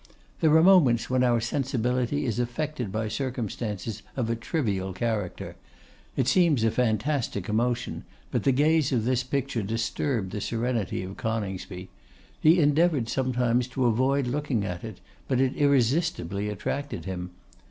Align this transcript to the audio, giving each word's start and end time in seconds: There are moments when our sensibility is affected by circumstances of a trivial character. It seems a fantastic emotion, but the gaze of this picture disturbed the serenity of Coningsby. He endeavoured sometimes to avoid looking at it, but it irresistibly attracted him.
There 0.39 0.51
are 0.57 0.63
moments 0.63 1.11
when 1.11 1.23
our 1.23 1.39
sensibility 1.39 2.25
is 2.25 2.39
affected 2.39 2.91
by 2.91 3.07
circumstances 3.07 4.01
of 4.17 4.31
a 4.31 4.35
trivial 4.35 4.93
character. 4.93 5.55
It 6.17 6.27
seems 6.27 6.63
a 6.63 6.71
fantastic 6.71 7.47
emotion, 7.47 8.05
but 8.31 8.41
the 8.41 8.51
gaze 8.51 8.91
of 8.91 9.05
this 9.05 9.21
picture 9.21 9.61
disturbed 9.61 10.31
the 10.31 10.41
serenity 10.41 11.03
of 11.03 11.17
Coningsby. 11.17 11.89
He 12.39 12.59
endeavoured 12.59 13.09
sometimes 13.09 13.67
to 13.67 13.85
avoid 13.85 14.25
looking 14.25 14.65
at 14.65 14.83
it, 14.83 14.99
but 15.27 15.39
it 15.39 15.55
irresistibly 15.55 16.49
attracted 16.49 17.05
him. 17.05 17.29